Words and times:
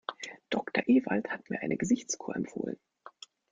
Doktor 0.49 0.83
Ewald 0.87 1.29
hat 1.29 1.47
mir 1.51 1.59
eine 1.61 1.77
Gesichtskur 1.77 2.35
empfohlen. 2.35 2.79